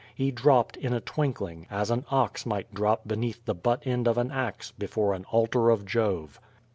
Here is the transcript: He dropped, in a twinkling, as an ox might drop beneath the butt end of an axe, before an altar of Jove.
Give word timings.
He 0.15 0.31
dropped, 0.31 0.77
in 0.77 0.93
a 0.93 0.99
twinkling, 0.99 1.67
as 1.69 1.91
an 1.91 2.05
ox 2.09 2.43
might 2.43 2.73
drop 2.73 3.07
beneath 3.07 3.45
the 3.45 3.53
butt 3.53 3.85
end 3.85 4.07
of 4.07 4.17
an 4.17 4.31
axe, 4.31 4.71
before 4.71 5.13
an 5.13 5.25
altar 5.25 5.69
of 5.69 5.85
Jove. 5.85 6.39